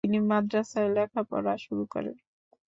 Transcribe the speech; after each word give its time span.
তিনি 0.05 0.19
মাদ্রাসায় 0.29 0.89
লেখাপড়া 0.95 1.53
শুরু 1.65 1.83
করেন। 1.93 2.15